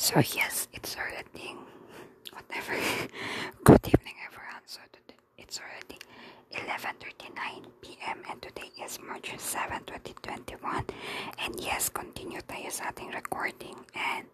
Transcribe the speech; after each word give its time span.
So 0.00 0.16
yes, 0.16 0.66
it's 0.72 0.96
already 0.96 1.54
whatever. 2.32 2.72
Good 3.64 3.84
evening, 3.86 4.14
everyone. 4.24 4.64
So 4.64 4.80
today 4.90 5.20
it's 5.36 5.60
already 5.60 6.00
11:39 6.56 7.68
p.m. 7.82 8.22
and 8.30 8.40
today 8.40 8.72
is 8.82 8.98
March 9.06 9.28
7, 9.36 9.84
2021. 9.84 10.84
And 11.44 11.52
yes, 11.60 11.92
continue 11.92 12.40
tayo 12.48 12.72
sa 12.72 12.88
ating 12.96 13.12
recording 13.12 13.76
and 13.92 14.24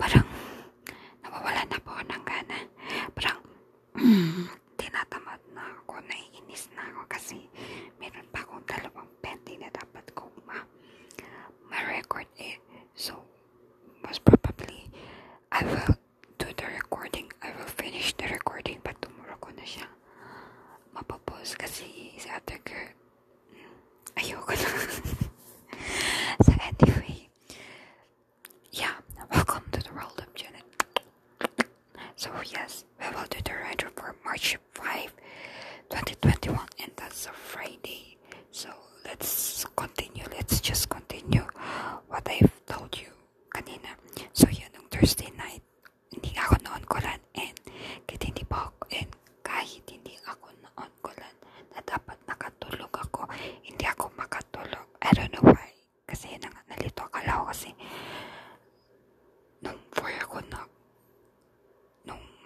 parang 0.00 0.24
nawawala 1.20 1.68
na 1.68 1.76
po 1.84 1.92
ng 2.00 2.22
gana. 2.24 2.65
I 15.58 15.64
will 15.64 15.96
do 16.36 16.46
the 16.54 16.66
recording. 16.74 17.32
I 17.42 17.48
will 17.56 17.64
finish 17.64 18.12
the 18.12 18.26
recording 18.28 18.80
but 18.84 19.00
tomorrow 19.00 19.40
ko 19.40 19.48
na 19.56 19.64
siya 19.64 19.88
mapapause 20.92 21.56
kasi 21.56 22.12
si 22.20 22.28
ate 22.28 22.60
girl 22.60 22.92
mm, 23.56 24.20
ayoko 24.20 24.52
na. 24.52 24.68
so 26.44 26.52
anyway, 26.60 27.32
yeah, 28.68 29.00
welcome 29.32 29.64
to 29.72 29.80
the 29.80 29.92
world 29.96 30.20
of 30.20 30.28
Janet. 30.36 30.68
So 32.20 32.28
yes, 32.44 32.84
we 33.00 33.08
will 33.16 33.24
do 33.32 33.40
the 33.40 33.56
writer 33.56 33.88
for 33.96 34.12
March 34.28 34.60
5, 34.76 35.08
2021 35.88 36.68
and 36.84 36.92
that's 37.00 37.24
a 37.24 37.32
Friday. 37.32 38.20
So 38.52 38.68
let's 39.08 39.64
continue. 39.72 40.24
Let's 40.32 40.60
just 40.60 40.88
continue 40.92 41.48
what 42.08 42.28
I've 42.28 42.52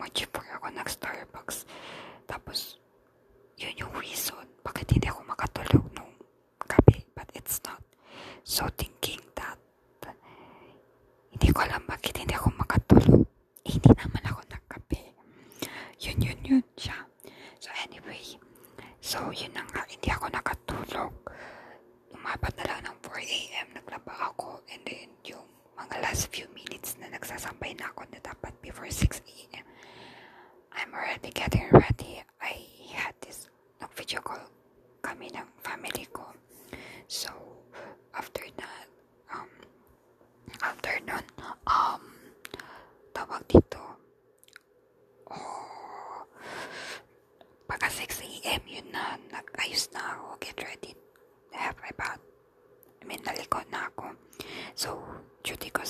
4 0.00 0.56
ako 0.56 0.66
nag-Starbucks. 0.72 1.68
Tapos, 2.24 2.80
yun 3.60 3.76
yung 3.76 3.92
reason 4.00 4.40
bakit 4.64 4.88
hindi 4.92 5.08
ako 5.08 5.20
makatulog 5.28 5.84
nung 5.92 6.12
gabi. 6.64 7.04
But 7.12 7.28
it's 7.36 7.60
not. 7.68 7.82
So, 8.44 8.64
thinking 8.72 9.20
that 9.36 9.60
hindi 11.30 11.48
ko 11.52 11.58
alam 11.64 11.84
bakit 11.84 12.16
hindi 12.16 12.32
ako 12.32 12.48
makatulog. 12.56 13.24
Eh, 13.64 13.76
hindi 13.76 13.90
naman 13.92 14.24
ako 14.24 14.40
nagkape. 14.48 15.00
Yun, 16.00 16.18
yun, 16.24 16.38
yun 16.44 16.64
siya. 16.76 16.96
So, 17.60 17.68
anyway. 17.84 18.24
So, 19.00 19.28
yun 19.32 19.52
na 19.52 19.64
nga. 19.68 19.84
Hindi 19.84 20.08
ako 20.08 20.26
nakatulog. 20.32 21.12
Umapat 22.16 22.52
na 22.60 22.64
lang 22.68 22.80
ng 22.88 22.96
4 23.04 23.20
a.m. 23.20 23.66
Naglaba 23.76 24.32
ako. 24.32 24.64
And 24.72 24.80
then, 24.84 25.08
yung 25.24 25.44
mga 25.76 25.96
last 26.04 26.28
few 26.32 26.48
minutes 26.52 26.96
na 27.00 27.08
nagsasambay 27.12 27.76
na 27.76 27.88
ako 27.92 28.04
na 28.12 28.20
dapat 28.20 28.52
before 28.60 28.88
6 28.88 29.24
a.m. 29.24 29.39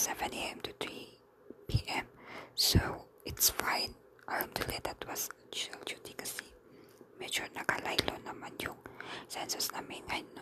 7 0.00 0.32
a.m. 0.32 0.58
to 0.62 0.72
3 0.80 1.08
p.m. 1.68 2.06
So, 2.54 3.04
it's 3.26 3.50
fine. 3.50 3.92
Alhamdulillah, 4.26 4.80
that 4.84 5.04
was 5.06 5.28
chill 5.52 5.76
duty 5.84 6.16
kasi 6.16 6.40
medyo 7.20 7.44
nakalaylo 7.52 8.16
naman 8.24 8.48
yung 8.64 8.80
census 9.28 9.68
namin 9.76 10.00
ngayon. 10.08 10.40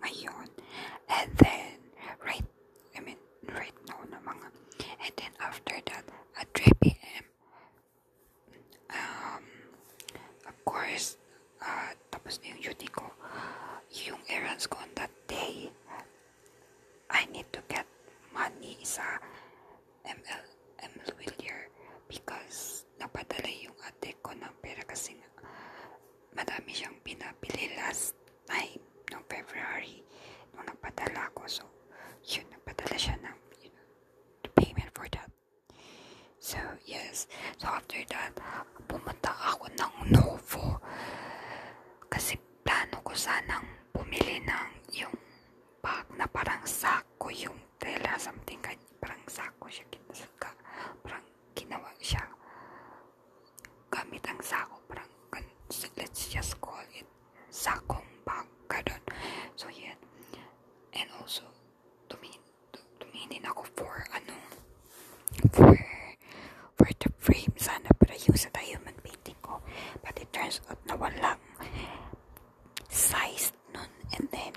ngayon. 0.00 0.48
And 1.12 1.28
then, 1.36 1.76
right, 2.24 2.46
I 2.96 3.04
mean, 3.04 3.20
right 3.52 3.76
now 3.84 4.00
na 4.08 4.16
mga, 4.24 4.48
and 5.04 5.12
then 5.20 5.32
after 5.44 5.76
that, 5.92 6.04
at 6.40 6.48
3 6.56 6.72
p.m., 6.80 7.24
um, 8.88 9.44
of 10.48 10.56
course, 10.64 11.20
uh, 11.60 11.92
tapos 12.08 12.40
na 12.40 12.56
yung 12.56 12.72
duty 12.72 12.88
ko, 12.88 13.04
yung 14.08 14.24
errands 14.32 14.64
ko 14.64 14.80
on 14.80 14.88
that 14.96 15.12
day, 15.28 15.68
money 18.80 18.88
sa 18.88 19.20
ML, 20.08 20.44
ML 20.80 21.10
Willier 21.20 21.68
because 22.08 22.88
napadala 22.96 23.52
yung 23.60 23.76
ate 23.84 24.16
ko 24.24 24.32
ng 24.32 24.54
pera 24.64 24.80
kasi 24.88 25.20
nga 25.20 25.28
madami 26.32 26.72
siyang 26.72 26.96
pinabili 27.04 27.76
last 27.76 28.16
time 28.48 28.80
ng 29.12 29.22
February 29.28 30.00
nung 30.56 30.64
napadala 30.64 31.28
ko. 31.36 31.44
So, 31.44 31.68
yun, 32.24 32.48
napadala 32.48 32.96
siya 32.96 33.20
ng 33.20 33.36
you 33.60 33.68
know, 33.68 33.84
the 34.48 34.50
payment 34.56 34.88
for 34.96 35.04
that. 35.12 35.28
So, 36.40 36.56
yes. 36.88 37.28
So, 37.60 37.68
after 37.68 38.00
that, 38.16 38.32
pumunta 38.88 39.28
ako 39.28 39.68
ng 39.76 39.94
Novo 40.08 40.80
kasi 42.08 42.40
plano 42.64 43.04
ko 43.04 43.12
sanang 43.12 43.92
bumili 43.92 44.40
ng 44.40 44.68
yung 44.96 45.12
bag 45.84 46.08
na 46.16 46.24
parang 46.24 46.64
sako 46.64 47.28
yung 47.28 47.60
tela, 47.80 48.20
something 48.20 48.60
ganyan. 48.60 48.92
Parang 49.00 49.24
sako 49.26 49.59
siya, 49.70 49.86
kinasaka. 49.88 50.50
Parang 51.06 51.24
ginawa 51.54 51.90
siya 52.02 52.22
gamit 53.90 54.22
ang 54.26 54.40
sako. 54.42 54.76
Parang, 54.90 55.10
let's 55.96 56.28
just 56.30 56.58
call 56.60 56.82
it 56.94 57.06
sakong 57.50 58.06
bag. 58.26 58.46
Ganon. 58.70 59.02
So, 59.58 59.66
yan. 59.70 59.98
And 60.94 61.10
also, 61.18 61.42
tumingin, 62.06 62.42
tu- 62.70 62.86
tumingin 63.02 63.42
ako 63.46 63.66
for, 63.74 64.06
ano, 64.14 64.34
for, 65.50 65.74
for 66.78 66.88
the 67.02 67.10
frame 67.18 67.54
sana 67.58 67.90
para 67.98 68.14
yung 68.26 68.38
sa 68.38 68.50
diamond 68.54 68.98
painting 69.02 69.38
ko. 69.42 69.58
But 70.02 70.18
it 70.22 70.30
turns 70.30 70.62
out 70.70 70.78
na 70.86 70.94
walang 70.94 71.42
size 72.88 73.50
nun. 73.74 73.90
And 74.14 74.30
then, 74.30 74.54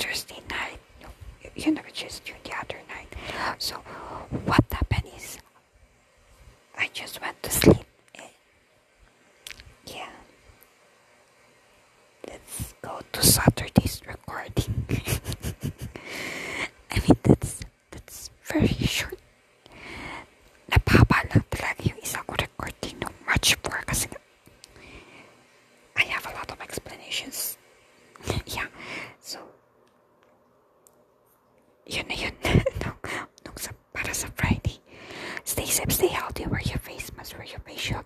Thursday 0.00 0.40
night, 0.48 0.78
You 1.54 1.72
never 1.72 1.90
just 1.92 2.26
yung 2.28 2.38
the 2.44 2.52
other 2.56 2.80
night. 2.88 3.14
So, 3.58 3.76
what 4.46 4.64
happened 4.72 5.12
is, 5.16 5.38
I 6.78 6.88
just 6.92 7.20
went 7.20 7.42
to 7.42 7.50
sleep. 7.50 7.86
Yeah. 9.86 10.08
Let's 12.26 12.74
go 12.82 13.00
to 13.12 13.22
Saturday's 13.22 14.00
recording. 14.06 14.79
yun 31.86 32.06
na 32.08 32.14
yun 32.14 32.34
nung, 32.84 33.00
nung 33.44 33.56
sa, 33.56 33.70
para 33.92 34.12
sa 34.14 34.28
Friday. 34.36 34.80
Stay 35.44 35.66
safe, 35.66 35.92
stay 35.92 36.08
healthy, 36.08 36.46
wear 36.46 36.60
your 36.62 36.78
face 36.78 37.10
mask, 37.16 37.36
wear 37.36 37.46
your 37.46 37.60
face 37.60 37.80
shield, 37.80 38.04